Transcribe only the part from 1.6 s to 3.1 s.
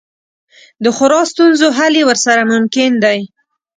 حل یې ورسره ممکن